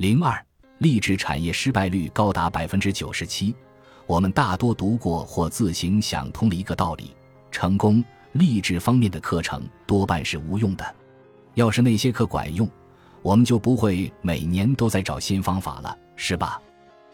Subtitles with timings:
[0.00, 0.42] 零二，
[0.78, 3.54] 励志产业失败率高达百分之九十七。
[4.06, 7.14] 我们大多读过或自行想通了一个道理：
[7.50, 8.02] 成功
[8.32, 10.94] 励志方面的课程多半是无用的。
[11.52, 12.66] 要是那些课管用，
[13.20, 16.58] 我们就不会每年都在找新方法了，是吧？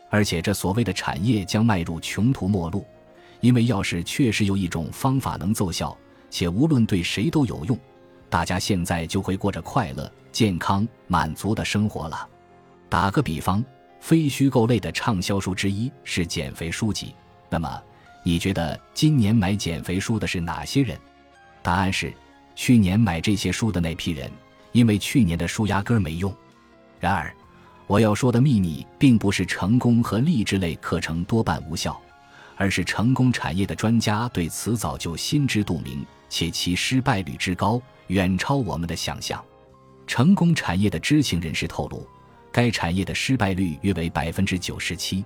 [0.09, 2.87] 而且这所谓的产业将迈入穷途末路，
[3.41, 5.99] 因为要是确实有一种方法能奏效，
[6.31, 7.77] 且无论对谁都有用，
[8.31, 12.29] 大家现在就会过着快乐、健康、满足的生活了。
[12.97, 13.63] 打个比方，
[14.01, 17.15] 非虚构类的畅销书之一是减肥书籍。
[17.51, 17.83] 那么，
[18.25, 20.99] 你觉得今年买减肥书的是哪些人？
[21.61, 22.11] 答案是，
[22.55, 24.33] 去年买这些书的那批人，
[24.73, 26.35] 因为去年的书压根儿没用。
[26.99, 27.31] 然而，
[27.87, 32.01] 我要说的秘密并不是成功和励志类课程多半无效，
[32.57, 39.45] 而是成功产业的专家对此早就心知肚明，且其失败率之高远超我们的想象。
[40.07, 42.09] 成功产业的知情人士透露。
[42.57, 45.23] 该产业的失败率约为百分之九十七。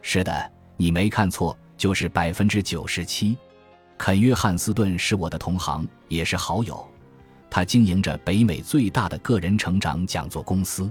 [0.00, 3.36] 是的，你没看错，就是百分之九十七。
[3.98, 6.82] 肯·约翰斯顿是我的同行，也是好友。
[7.50, 10.90] 他经营着北美最大的个人成长讲座公司。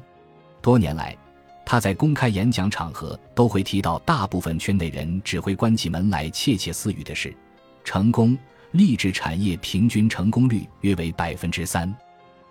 [0.62, 1.18] 多年来，
[1.66, 7.36] 他在公开演讲场合都会提到，大部分圈内人只会关起门来窃窃私语的事，
[7.84, 8.38] 成功
[8.74, 11.92] 励志产业平均成功率约为百分之三。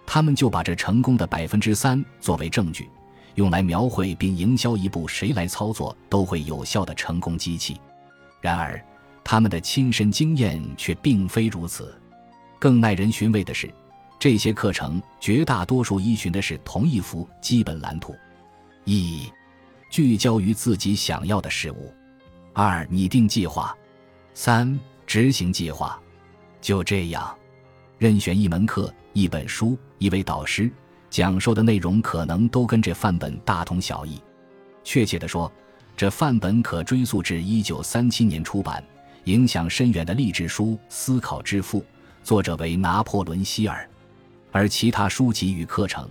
[0.04, 2.90] 他们就把这成功的百分之三作为证据。
[3.34, 7.80] 用来描绘并营销一部谁来操作都会有效的成功机器，
[8.40, 8.82] 然而
[9.22, 11.94] 他们的亲身经验却并非如此。
[12.58, 13.72] 更耐人寻味的是，
[14.18, 18.14] 这些课程绝大多数依循的是同一幅基本蓝图：
[18.84, 19.30] 一、
[19.90, 21.92] 聚焦于自己想要的事物；
[22.52, 23.74] 二、拟定计划；
[24.34, 25.98] 三、执行计划。
[26.60, 27.34] 就这样，
[27.96, 30.70] 任选一门课、一本书、一位导师。
[31.10, 34.20] 讲授的内容可能都跟这范本大同小异，
[34.84, 35.50] 确切地说，
[35.96, 38.82] 这范本可追溯至一九三七年出版、
[39.24, 41.80] 影响深远的励志书《思考致富》，
[42.22, 43.86] 作者为拿破仑·希尔。
[44.52, 46.08] 而其他书籍与课程，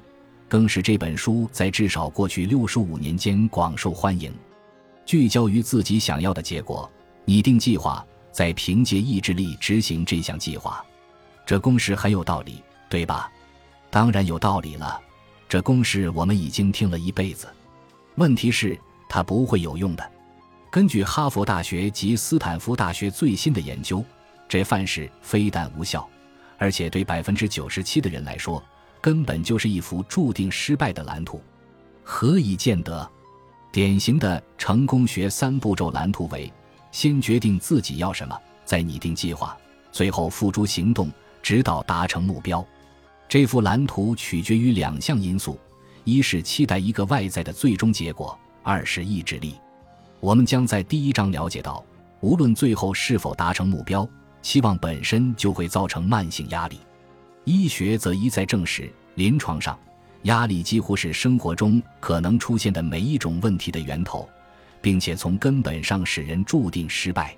[0.47, 4.31] 更是这本书在至少过去六十五年间广受欢迎。
[5.05, 6.89] 聚焦于自己想要的结果，
[7.25, 10.85] 拟定计划，再凭借意志力执行这项计划。
[11.45, 13.31] 这公式很有道理，对吧？
[13.89, 14.99] 当然有道理了，
[15.47, 17.47] 这公式我们已经听了一辈子。
[18.15, 20.11] 问题是，它不会有用的。
[20.69, 24.05] 根据哈佛大学及斯坦福大学最新的研究，
[24.47, 26.07] 这范式非但无效，
[26.57, 28.63] 而且对百分之九十七的人来说，
[29.01, 31.41] 根本就是一幅注定失败的蓝图。
[32.03, 33.09] 何以见得？
[33.71, 36.51] 典型的成功学三步骤蓝图为：
[36.91, 39.57] 先决定自己要什么，再拟定计划，
[39.91, 41.11] 最后付诸行动，
[41.41, 42.65] 直到达成目标。
[43.29, 45.59] 这幅蓝图取决于两项因素：
[46.03, 49.53] 一是期待一个外在的最终结果；二是意志力。
[50.19, 51.85] 我们将在第一章了解到，
[52.21, 54.09] 无论最后是否达成目标，
[54.41, 56.79] 期望本身就会造成慢性压力。
[57.43, 59.77] 医学则一再证实，临床上，
[60.23, 64.27] 压力几乎是生活中可能出现的每一种问题的源头，
[64.81, 67.37] 并且从根本上使人注定失败。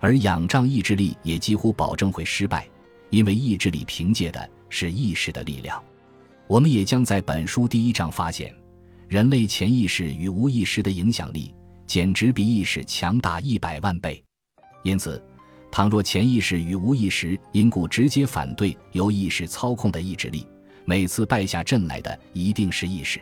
[0.00, 2.66] 而仰仗意志力也几乎保证会失败，
[3.10, 4.50] 因为意志力凭借的。
[4.70, 5.82] 是意识的力量，
[6.46, 8.54] 我们也将在本书第一章发现，
[9.08, 11.54] 人类潜意识与无意识的影响力
[11.86, 14.24] 简直比意识强大一百万倍。
[14.82, 15.22] 因此，
[15.70, 20.46] 倘若潜意识与无意识因故直接反对由意识操控的意志力，
[20.84, 23.20] 每次败下阵来的一定是意识。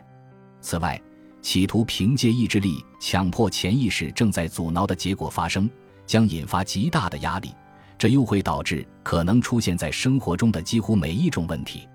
[0.60, 1.00] 此外，
[1.40, 5.68] 企图凭借意志力强迫潜意识正在阻挠的结果发生，
[6.06, 7.52] 将引发极大的压力。
[7.98, 11.88] 这又会导致可能出现在生活中的几乎每一种问题。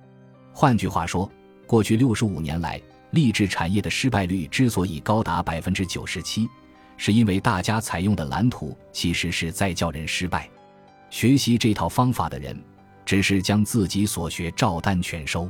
[0.52, 1.32] 换句话说，
[1.66, 2.80] 过去六十五年来，
[3.12, 6.48] 励志产业的失败率之所以高达百分之九十七，
[6.98, 10.50] 是因为大家采用的蓝图其实是在叫人失败。
[11.10, 12.62] 学习这套方法的人，
[13.06, 15.50] 只是将自己所学照单全收。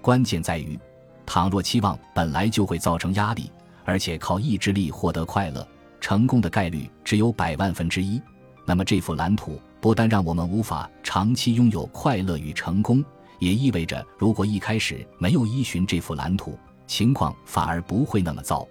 [0.00, 0.78] 关键在于，
[1.26, 3.50] 倘若期望本来就会造成压力，
[3.84, 5.66] 而且靠意志力获得快乐
[6.00, 8.20] 成功的概率只有百万分之一，
[8.66, 9.60] 那么这幅蓝图。
[9.82, 13.04] 不但让我们无法长期拥有快乐与成功，
[13.40, 16.56] 也意味着如果一开始没有依循这幅蓝图，
[16.86, 18.64] 情况反而不会那么糟。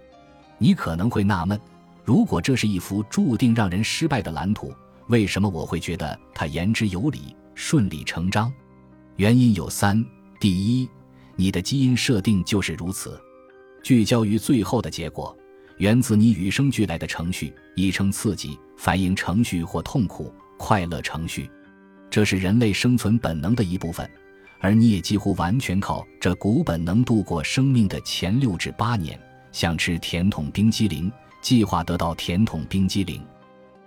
[0.56, 1.60] 你可能会纳闷，
[2.02, 4.72] 如果这是一幅注定让人失败的蓝图，
[5.08, 8.50] 为什么我会觉得它言之有理、顺理成章？
[9.16, 10.02] 原因有三：
[10.40, 10.88] 第一，
[11.36, 13.20] 你的基因设定就是如此，
[13.82, 15.36] 聚焦于最后的结果，
[15.76, 20.32] 源自你与生俱来的程序，亦称刺激反应程序或痛苦。
[20.64, 21.50] 快乐程序，
[22.08, 24.08] 这是人类生存本能的一部分，
[24.60, 29.18] 而你也几乎完全靠这股本能度过生命的前六至八年，
[29.50, 31.10] 想吃甜筒冰激凌，
[31.40, 33.20] 计划得到甜筒冰激凌，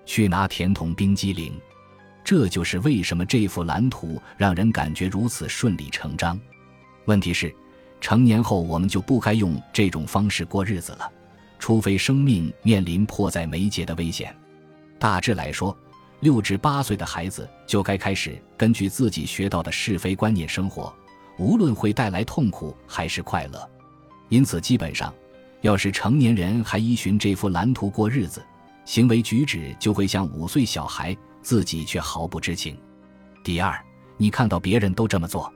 [0.06, 1.54] 去拿甜筒冰激凌。
[2.26, 6.38] 这就是为什么这幅蓝图让人感觉如此顺理成章。
[7.06, 7.56] 问题是，
[8.02, 11.10] 成年后我们就不该用这种方式过日子了，
[11.58, 14.36] 除非生命面临迫在眉睫的危险。
[15.00, 15.74] 大致来说，
[16.20, 20.94] 六至八岁的孩子就该开始根据自己学到的是非观念生活，
[21.38, 23.70] 无论会带来痛苦还是快乐。
[24.30, 25.14] 因此，基本上，
[25.62, 28.44] 要是成年人还依循这幅蓝图过日子，
[28.86, 31.16] 行为举止就会像五岁小孩。
[31.42, 32.76] 自己却毫不知情。
[33.44, 33.80] 第二，
[34.18, 35.54] 你看到别人都这么做，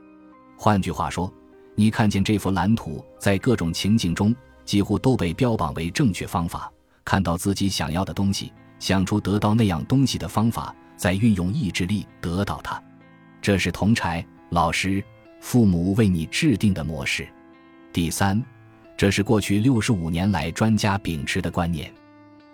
[0.56, 1.34] 换句话说，
[1.74, 6.72] 你看见这幅蓝图在各种情境中几乎都被标榜为正确方法，
[7.04, 12.82] 看到自己想要的东西，想出得到那样东西的方法，再运用意志力得到它，
[13.42, 15.04] 这是同柴老师、
[15.40, 17.28] 父母为你制定的模式。
[17.94, 18.42] 第三，
[18.98, 21.94] 这是过去六十五年来专家秉持的观念。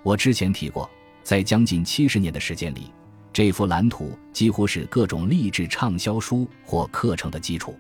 [0.04, 0.90] 我之前提过，
[1.24, 2.92] 在将近七十年的时间里。
[3.34, 7.78] 这幅蓝图几乎是各种励志畅销书或课程的基础。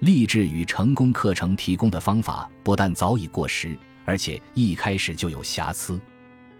[0.00, 6.00] 励志与成功课程提供的方法不但早已过时，而且一开始就有瑕疵。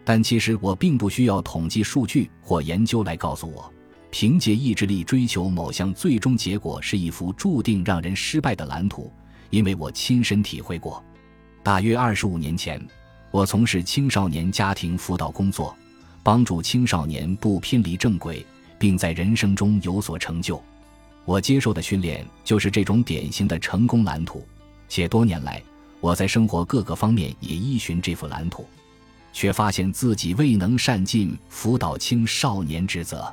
[0.06, 3.70] 但其实我并不需要统计数据或研究来告诉我，
[4.10, 9.12] 凭借意志力追求某项最终结果是一幅注定让人失败的蓝图，
[9.50, 11.04] 因为我亲身体会过。
[11.64, 12.80] 大约二十五年前，
[13.32, 15.76] 我从事青少年家庭辅导工作。
[16.22, 18.44] 帮助青少年不偏离正轨，
[18.80, 20.60] 并在人生中有所成就。
[21.24, 24.44] 我接受的训练就是这种典型的成功蓝图，
[24.88, 25.62] 且多年来
[26.00, 28.66] 我在生活各个方面也依循这幅蓝图，
[29.36, 33.30] 却发现自己未能善尽辅导青少年之责。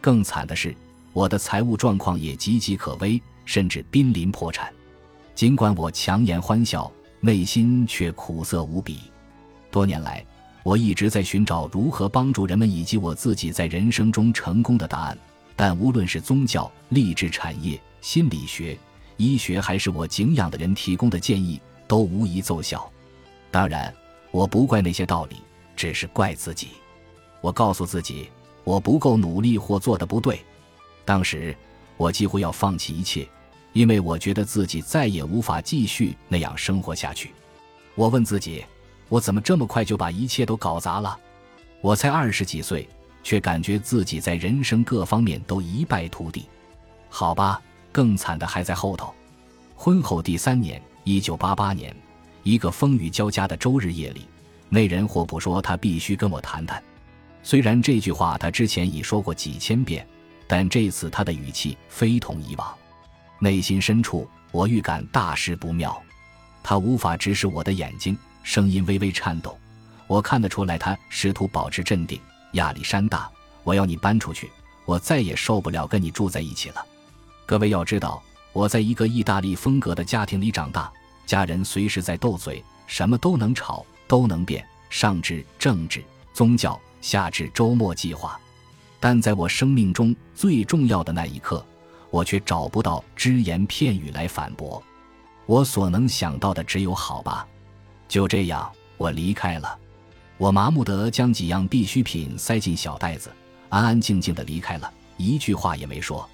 [0.00, 0.72] 更惨的是，
[1.12, 4.72] 我的财务状况也岌岌可危，甚至濒临破产。
[5.34, 9.00] 尽管我强颜欢笑，内心却苦涩无比。
[9.68, 10.24] 多年来。
[10.64, 15.18] 我一直在寻找如何帮助人们以及我自己在人生中成功的答案，
[15.56, 18.78] 但无论是宗教、励志产业、心理学、
[19.16, 22.88] 医学，还是我敬仰的人提供的建议，都无一奏效。
[23.50, 23.92] 当然，
[24.32, 25.36] 我不怪那些道理，
[25.76, 26.70] 只是怪自己。
[27.40, 28.28] 我告诉自己，
[28.64, 30.44] 我不够努力或做的不对。
[31.04, 31.56] 当时，
[31.96, 33.28] 我几乎要放弃一切，
[33.72, 37.30] 因为我觉得自己再也无法继续那样生活下去。
[37.94, 38.64] 我问自己。
[39.08, 41.18] 我怎么这么快就把一切都搞砸了？
[41.82, 42.88] 我才二十几岁，
[43.22, 46.46] 却感觉自己在人生各方面都一败涂地。
[47.10, 47.60] 好吧，
[47.92, 49.12] 更惨的还在后头。
[49.76, 51.94] 婚后第三年，一九八八年，
[52.42, 54.26] 一个风雨交加的周日夜里，
[54.68, 56.82] 那人霍普说他必须跟我谈谈。
[57.42, 60.06] 虽然这句话他之前已说过几千遍，
[60.46, 62.74] 但这次他的语气非同以往。
[63.38, 66.00] 内心深处，我预感大事不妙。
[66.62, 68.16] 他无法直视我的眼睛。
[68.44, 69.56] 声音微微颤抖，
[70.08, 72.20] 我看得出来，他试图保持镇定。
[72.54, 73.30] 亚历山大，
[73.62, 74.50] 我要你搬出去，
[74.84, 76.84] 我再也受不了跟你住在一起了。
[77.46, 78.20] 各位要知道，
[78.52, 80.92] 我在一个意大利风格的家庭里长大，
[81.26, 88.38] 家人随时在斗嘴，什么都能吵，都能变，上至政治、宗教，下至周末计划。
[89.00, 91.64] 但在我生命中最重要的那一刻，
[92.10, 94.82] 我却找不到只言片语来反驳。
[95.46, 97.46] 我所能想到的只有好吧。
[98.06, 99.78] 就这样，我离开了。
[100.38, 103.30] 我麻木地将几样必需品塞进小袋子，
[103.68, 106.28] 安安静静地离开了，一句话也没说。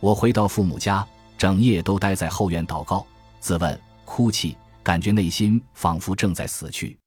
[0.00, 1.06] 我回到父母家，
[1.38, 3.06] 整夜都待在后院祷告、
[3.40, 3.80] 自问、
[4.14, 6.98] 哭泣，感觉内心仿佛正在死去。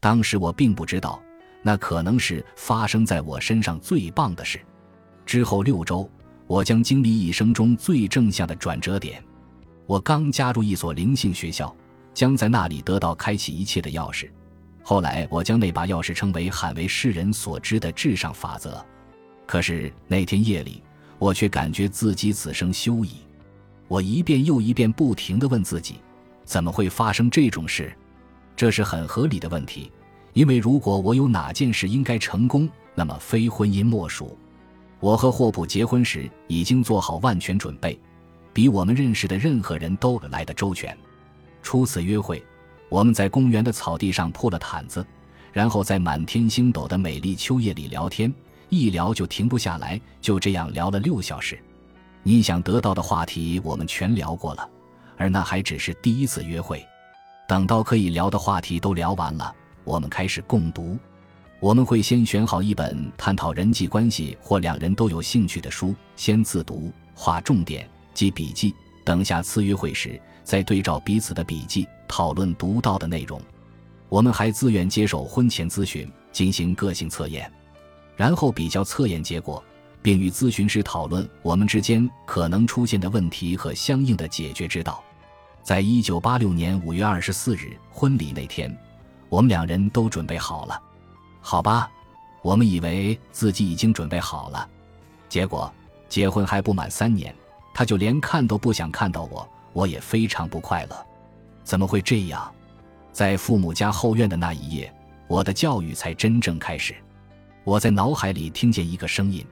[0.00, 1.20] 当时我并不知道，
[1.60, 4.58] 那可能是发生在我身上最棒的事。
[5.26, 6.10] 之后六周，
[6.46, 9.22] 我将经历一生中最正向的转折点。
[9.84, 11.76] 我刚加入一所灵性学校。
[12.14, 14.30] 将在那里得到开启一切的钥匙。
[14.82, 18.82] 后来，我将那把钥匙称为“罕为世人所知的至上法则”。
[19.46, 20.82] 可是那天夜里，
[21.18, 23.16] 我却感觉自己此生休矣。
[23.86, 25.96] 我一遍又一遍不停地问自己：
[26.46, 27.92] 怎么会发生这种事？
[28.56, 29.92] 这是很合理的问题，
[30.32, 34.38] 因为如果我有哪件事应该成功，那么非婚姻莫属。
[35.00, 38.00] 我和霍普结婚时已经做好万全准备，
[38.54, 40.96] 比我们认识的任何人都来得周全。
[41.62, 42.42] 初次约会，
[42.88, 45.04] 我们在公园的草地上铺了毯子，
[45.52, 48.32] 然后在满天星斗的美丽秋夜里聊天，
[48.70, 51.58] 一聊就停不下来，就这样聊了六小时。
[52.22, 54.68] 你想得到的话题我们全聊过了，
[55.16, 56.84] 而那还只是第一次约会。
[57.48, 59.54] 等到可以聊的话题都聊完了，
[59.84, 60.98] 我们开始共读。
[61.60, 68.74] 我们会先选好一本探讨人际关系或两人都有兴趣的书，先自读，画重点，记笔记。
[69.04, 70.20] 等下次约会时。
[70.44, 73.40] 再对照彼此的笔记，讨论读到的内容。
[74.08, 77.50] 我们还自愿接受婚前咨询，进行个性测验，
[78.14, 79.60] 然后比较测验结果，
[80.00, 85.02] 并与咨询师讨论我们之间可能出现的问题和相应的解决之道。
[85.66, 88.72] 在一九八六年五月二十四日婚礼那天，
[89.28, 90.80] 我们两人都准备好了。
[91.40, 91.90] 好吧，
[92.40, 94.68] 我们以为自己已经准备好了，
[95.28, 95.68] 结果
[96.08, 97.34] 结婚还不满三年，
[97.74, 101.06] 他就连看都不想看到我，我也非常不快乐。
[101.64, 102.48] 怎么会这样？
[103.10, 104.94] 在父母家后院的那一夜，
[105.26, 106.94] 我的教育才真正开始。
[107.64, 109.44] 我在脑海里听见一个声音，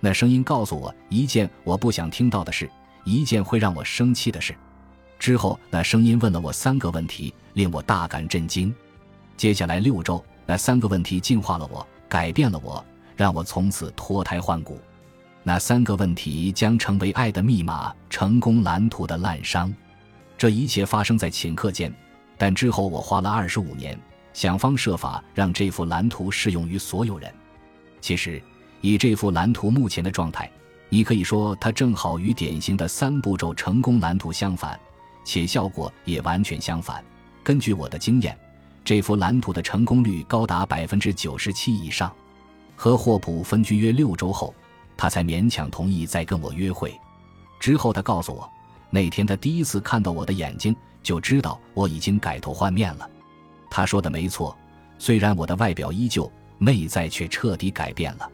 [0.00, 2.70] 那声音告诉我一件我不想听到的事，
[3.06, 4.54] 一件会让我生气的事。
[5.18, 8.74] 之后，那声音问了我三个问题，令我大感震惊。
[9.36, 12.84] 接下来六周，那三个问题净化了我，改变了我，
[13.16, 14.80] 让我从此脱胎换骨。
[15.42, 19.72] 那三个问题将成为爱的密码、成功蓝图的滥觞。
[20.36, 21.92] 这一切发生在顷刻间，
[22.36, 23.98] 但之后我花了二十五年，
[24.32, 27.32] 想方设法让这幅蓝图适用于所有人。
[28.00, 28.42] 其实，
[28.80, 30.50] 以这幅蓝图目前的状态，
[30.88, 34.78] 你可以说它正好与典型的三步骤成功蓝图相反。
[35.26, 37.04] 且效果也完全相反。
[37.42, 38.38] 根据我的经验，
[38.84, 42.10] 这幅蓝图的成功率高达百分之九十七以上。
[42.76, 44.54] 和霍普分居约六周后，
[44.96, 46.98] 他才勉强同意再跟我约会。
[47.58, 48.48] 之后，他告诉我，
[48.88, 53.10] 那天他第一次看到我的眼睛，就知道我已经改头换面了。
[53.68, 54.56] 他说的没错，
[54.98, 58.30] 虽然我的外表依旧，内在却彻底改变了。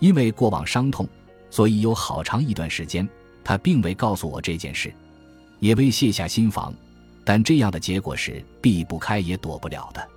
[0.00, 1.08] 因为过往伤痛，
[1.50, 3.08] 所以有好长一段时间，
[3.44, 4.92] 他并未告诉我这件事。
[5.64, 6.74] 也未卸下心防，
[7.24, 10.08] 但这样的结果是避不开也躲不了的。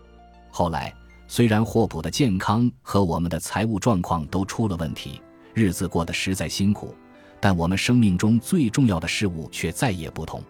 [0.52, 0.94] 后来，
[1.26, 5.22] 虽然霍普的健康和我们的财务状况都出了问题，
[5.54, 6.94] 日子过得实在辛苦，
[7.40, 10.44] 但我们生命中最重要的事物却再也不同。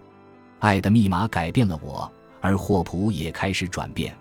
[0.57, 2.11] 爱的密码改变了我，
[2.41, 4.17] 而霍普也开始转变。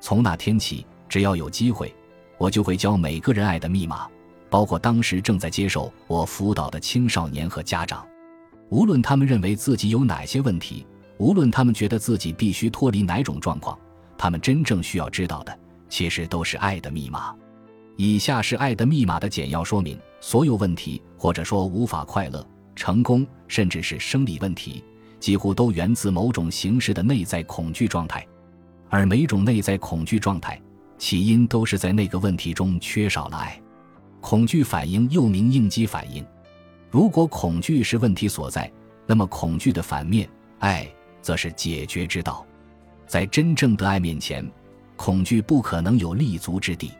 [0.00, 1.94] 从那天起，只要有机会，
[2.38, 4.08] 我就会教每个人爱的密码，
[4.50, 8.04] 包括当时正在接受我辅导的青少年和家长。
[8.70, 10.86] 无论他们认为自己有哪些问题，
[11.18, 13.78] 无论他们觉得自己必须脱离哪种状况，
[14.16, 15.58] 他们真正需要知道的，
[15.88, 17.34] 其实都是爱的密码。
[17.96, 22.46] 以下是爱的密码的简要说明：所有问题，或者说无法快乐、
[22.76, 24.84] 成功，甚至是生理问题，
[25.18, 28.24] 几乎都源自某种形式的内在恐惧状态，
[28.88, 30.60] 而每种内在恐惧状态，
[30.96, 33.60] 起因都是在那个问题中缺少了爱。
[34.20, 36.24] 恐惧反应又名应激反应。
[36.90, 38.70] 如果恐惧是问题所在，
[39.06, 40.28] 那么恐惧的反面
[40.58, 40.88] 爱
[41.20, 42.46] 则是解决之道。
[43.06, 44.50] 在真正的爱面前，
[44.96, 46.92] 恐惧不可能有立足之地。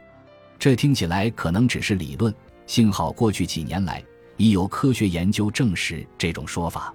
[0.59, 2.33] 这听起来可能只是理论，
[2.67, 4.03] 幸好过去几年来
[4.37, 6.93] 已有科学研究证实这种说法。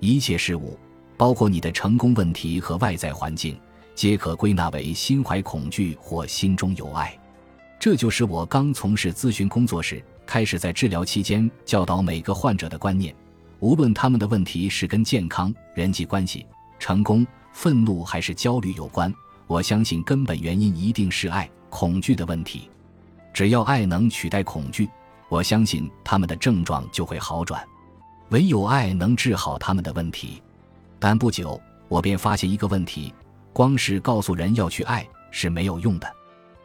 [0.00, 0.76] 一切事物，
[1.16, 3.56] 包括你的成功问题和外在环境，
[3.94, 7.16] 皆可归纳为心怀恐惧或心中有爱。
[7.78, 10.02] 这就是我刚从事咨询工作时。
[10.26, 13.14] 开始在治疗期间教导每个患者的观念，
[13.60, 16.46] 无论他们的问题是跟健康、人际关系、
[16.78, 19.12] 成功、愤怒还是焦虑有关，
[19.46, 22.70] 我相信根本原因一定是爱、恐惧的问题。
[23.32, 24.88] 只要爱能取代恐惧，
[25.28, 27.64] 我相信他们的症状就会好转。
[28.30, 30.42] 唯有爱能治好他们的问题。
[30.98, 33.12] 但不久，我便发现一个问题：
[33.52, 36.10] 光是告诉人要去爱是没有用的，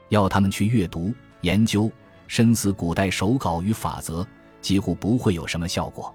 [0.10, 1.92] 要他们去阅读、研究。
[2.29, 4.25] 深思古代手稿与法则，
[4.62, 6.13] 几乎不会有什么效果。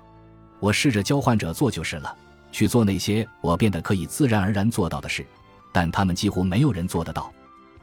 [0.61, 2.17] 我试着教患者做就是了，
[2.53, 5.27] 去做那些我变得可以自然而然做到的事，
[5.73, 7.33] 但他们几乎没有人做得到。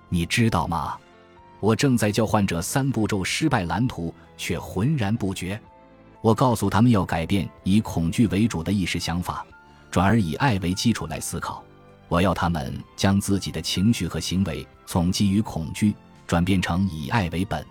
[0.07, 0.97] 你知道吗？
[1.59, 5.59] 我正在教患者三步骤失败蓝图，却浑然不觉。
[6.21, 9.45] 我告诉他们要改变以恐惧为主的意识想法，
[9.91, 11.61] 转而以爱为基础来思考。
[12.07, 15.93] 我要他们将自己的情绪和行为从基于恐惧
[16.25, 17.65] 转变成以爱为本。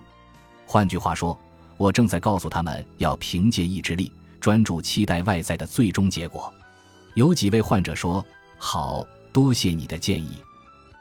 [0.73, 1.37] 换句话说，
[1.77, 6.55] 我正在告诉他们要凭借意志力，专注期待外在的最终结果。
[7.15, 8.25] 有几位患者说
[8.57, 10.37] ：“好多谢你的建议。”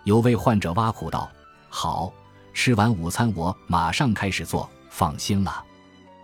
[0.05, 1.29] 有位患者挖苦道
[1.69, 2.11] ：“好，
[2.51, 5.63] 吃完午餐我马上开始做，放心了。”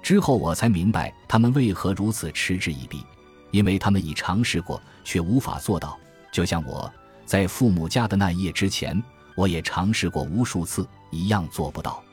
[0.02, 3.06] 之后我才明白他们为何如此嗤之以鼻，
[3.52, 5.96] 因为他们已尝试过，却无法做到。
[6.32, 6.92] 就像我
[7.28, 9.00] 在父母家的那一夜之前，
[9.36, 12.04] 我也尝试过无数次，一样做不到。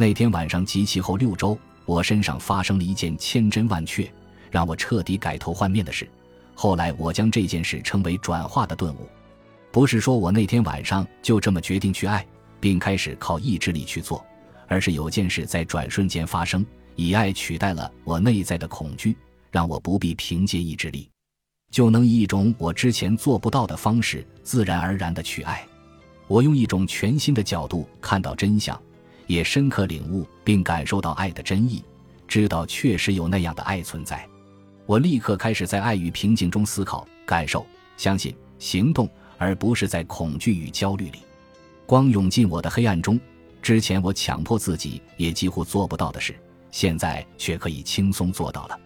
[0.00, 4.08] 那天晚上集齐后六周，我身上发生了一件千真万确、
[4.48, 6.08] 让我彻底改头换面的事。
[6.54, 9.08] 后来，我将这件事称为转化的顿悟。
[9.72, 12.24] 不是说我那天晚上就这么决定去爱，
[12.60, 14.24] 并开始靠意志力去做，
[14.68, 16.64] 而是有件事在转瞬间发生，
[16.94, 19.16] 以爱取代了我内在的恐惧，
[19.50, 21.10] 让我不必凭借意志力，
[21.72, 25.66] 就能以一种我之前做不到的方式，自然而然的去爱。
[26.28, 28.80] 我用一种全新的角度看到真相，
[29.28, 31.84] 也深刻领悟并感受到爱的真意，
[32.26, 34.26] 知道确实有那样的爱存在。
[34.86, 37.64] 我立刻开始在爱与平静中思考、感受、
[37.96, 41.20] 相信、行动，而不是在恐惧与焦虑里。
[41.86, 43.20] 光涌进我的黑暗中，
[43.62, 46.34] 之前我强迫自己也几乎做不到的事，
[46.70, 48.80] 现在却可以轻松做到了。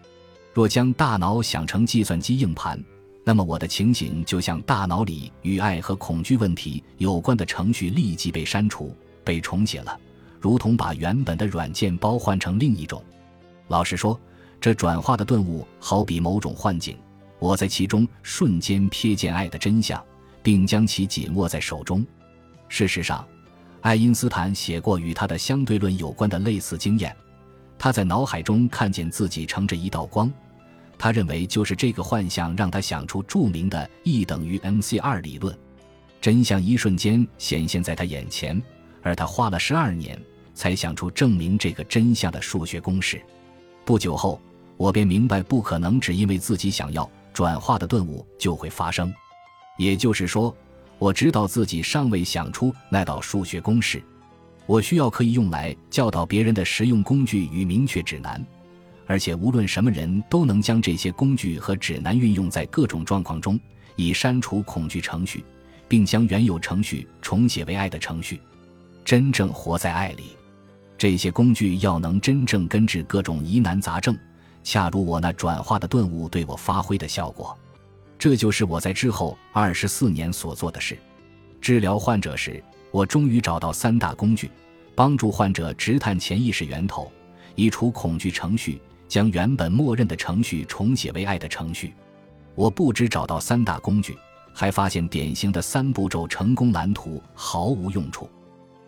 [0.52, 2.78] 若将大脑想成计算机硬盘。
[3.24, 9.96] 那么我的情景就像大脑里与爱和恐惧问题有关的程序立即被删除、被重写了，
[10.42, 13.02] 如同把原本的软件包换成另一种。
[13.68, 14.20] 老实说，
[14.60, 16.98] 这转化的顿悟好比某种幻境，
[17.38, 20.04] 我在其中瞬间瞥见爱的真相，
[20.42, 22.04] 并将其紧握在手中。
[22.68, 23.24] 事实上，
[23.82, 27.14] 爱因斯坦写过与他的相对论有关的类似经验，
[27.78, 30.30] 他在脑海中看见自己乘着一道光。
[30.98, 35.56] 他认为，就是这个幻象让他想出著名的 E 等于 mc 二理论，
[36.20, 38.62] 真相一瞬间显现在他眼前，
[39.02, 40.16] 而他花了十二年
[40.54, 43.20] 才想出证明这个真相的数学公式。
[43.84, 44.40] 不久后，
[44.76, 49.12] 我便明白，不可能只因为自己想要转化的顿悟就会发生。
[49.78, 50.54] 也就是说，
[50.98, 54.02] 我知道自己尚未想出那道数学公式，
[54.66, 58.44] 我需要可以用来教导别人的实用工具与明确指南。
[59.06, 63.58] 而且，无论什么人都能将这些工具和指南运用在各种状况中，
[63.96, 65.44] 以删除恐惧程序，
[65.88, 68.40] 并将原有程序重写为爱的程序。
[69.04, 70.36] 真正活在爱里，
[71.02, 74.16] 这些工具要能真正根治各种疑难杂症，
[74.62, 77.58] 恰如我那转化的顿悟对我发挥的效果。
[78.16, 80.96] 这就是我在之后二十四年所做的事。
[81.60, 84.48] 治疗患者时，我终于找到三大工具，
[84.94, 87.10] 帮助患者直探潜意识源头，
[87.56, 88.80] 移除恐惧程序。
[89.08, 91.92] 将原本默认的程序重写为爱的程序。
[92.54, 94.16] 我不只找到三大工具，
[94.54, 98.30] 还发现典型的三步骤成功蓝图毫无用处。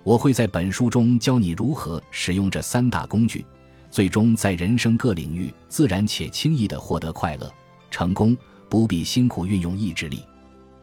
[0.04, 3.44] 我会在本书中教你如何使用这三大工具，
[3.90, 7.50] 最终在人生各领域自然且轻易地获得快乐、
[7.90, 8.36] 成功，
[8.68, 10.22] 不必辛苦运用意志力。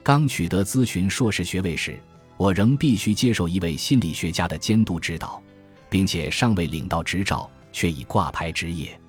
[0.01, 1.99] 刚取得咨询硕士学位时，
[2.35, 5.39] 我仍必须接受一位心理学家的监督指导，
[5.87, 8.99] 并且尚未领到执照，却已挂牌执业。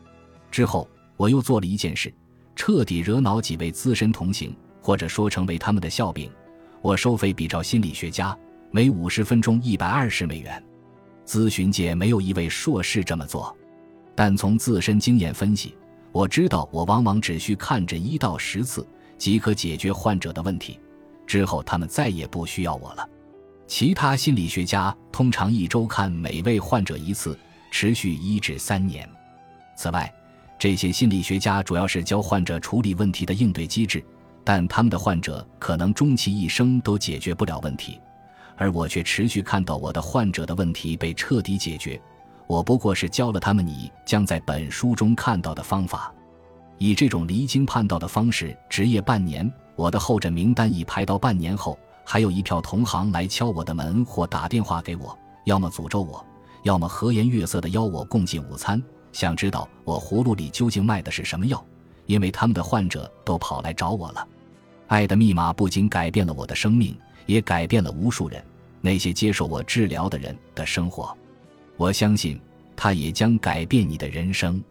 [0.51, 2.13] 之后，我又做了一件事，
[2.55, 6.31] 彻底惹恼几位资深同行，或者说成为他们的笑柄。
[6.83, 8.37] 我收费比照心理学家，
[8.75, 10.63] 每五十分钟一百二十美元。
[11.27, 13.55] 咨询界没有一位硕士这么做，
[14.15, 15.77] 但从自身经验分析，
[16.11, 18.87] 我知道我往往只需看诊一到十次
[19.19, 20.81] 即可解决患者的问题，
[21.27, 23.07] 之后他们再也不需要我了。
[23.67, 27.39] 其他心理学家通常一周看每位患者一次，
[27.71, 29.07] 持续一至三年。
[29.77, 30.11] 此外，
[30.59, 34.03] 这些心理学家主要是教患者处理问题的应对机制，
[34.43, 38.01] 但他们的患者可能终其一生都解决不了问题，
[38.63, 42.01] 而我却持续看到我的患者的问题被彻底解决。
[42.47, 46.15] 我不过是教了他们你将在本书中看到的方法，
[46.79, 49.53] 以这种离经叛道的方式执业半年。
[49.75, 56.25] 我的候诊名单已排到半年后，还有一票同行来敲我的门或打电话给我，要么诅咒我，
[56.63, 58.81] 要么和颜悦色地邀我共进午餐。
[59.11, 61.61] 想知道我葫芦里究竟卖的是什么药，
[62.07, 64.25] 因为他们的患者都跑来找我了。
[64.87, 66.97] 爱的密码不仅改变了我的生命，
[67.27, 68.41] 也改变了无数人
[68.83, 71.17] 那些接受我治疗的人的生活。
[71.79, 72.39] 我相信，
[72.77, 74.63] 它也将改变你的人生。